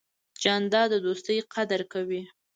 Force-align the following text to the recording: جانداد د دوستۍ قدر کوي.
جانداد 0.41 0.89
د 0.99 1.01
دوستۍ 1.05 1.37
قدر 1.53 1.81
کوي. 1.93 2.21